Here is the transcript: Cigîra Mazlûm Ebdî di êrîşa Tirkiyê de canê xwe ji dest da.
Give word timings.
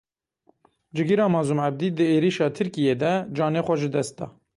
Cigîra 0.95 1.25
Mazlûm 1.33 1.59
Ebdî 1.67 1.89
di 1.97 2.05
êrîşa 2.15 2.47
Tirkiyê 2.57 2.95
de 3.01 3.11
canê 3.37 3.61
xwe 3.65 3.75
ji 3.81 3.89
dest 3.93 4.13
da. 4.17 4.27